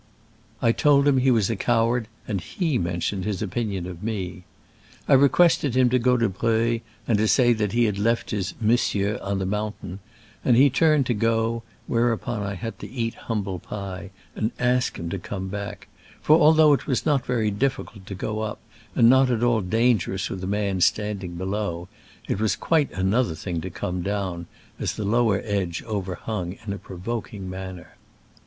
I 0.63 0.71
told 0.71 1.07
him 1.07 1.19
he 1.19 1.29
was 1.29 1.51
a 1.51 1.55
coward, 1.55 2.07
and 2.27 2.41
he 2.41 2.79
mentioned 2.79 3.23
his 3.23 3.43
opinion 3.43 3.85
of 3.85 4.01
me. 4.01 4.45
I 5.07 5.13
requested 5.13 5.77
him 5.77 5.91
to 5.91 5.99
go 5.99 6.17
to 6.17 6.27
Breuil, 6.27 6.79
and 7.07 7.19
to 7.19 7.27
say 7.27 7.53
that 7.53 7.73
he 7.73 7.83
had 7.83 7.99
left 7.99 8.31
his 8.31 8.55
"monsieur" 8.59 9.19
on 9.21 9.37
the 9.37 9.45
mountain, 9.45 9.99
and 10.43 10.57
he 10.57 10.71
turned 10.71 11.05
to 11.05 11.13
go, 11.13 11.61
whereupon 11.85 12.41
I 12.41 12.55
had 12.55 12.79
to 12.79 12.89
eat 12.89 13.13
humble 13.13 13.59
pie 13.59 14.09
and 14.35 14.49
ask 14.57 14.97
him 14.97 15.07
to 15.11 15.19
come 15.19 15.49
back; 15.49 15.87
for 16.19 16.39
although 16.39 16.73
it 16.73 16.87
was 16.87 17.05
not 17.05 17.23
very 17.23 17.51
difficult 17.51 18.07
to 18.07 18.15
go 18.15 18.39
up, 18.39 18.59
and 18.95 19.07
not 19.07 19.29
at 19.29 19.43
all 19.43 19.61
dangerous 19.61 20.31
with 20.31 20.43
a 20.43 20.47
man 20.47 20.81
standing 20.81 21.35
below, 21.35 21.87
it 22.27 22.39
was 22.39 22.55
quite 22.55 22.91
an 22.93 23.13
other 23.13 23.35
thing 23.35 23.61
to 23.61 23.69
come 23.69 24.01
down, 24.01 24.47
as 24.79 24.93
the 24.95 25.05
lower 25.05 25.43
edge 25.45 25.83
overhung 25.83 26.57
in 26.65 26.73
a 26.73 26.79
provoking 26.79 27.47
manner. 27.47 27.97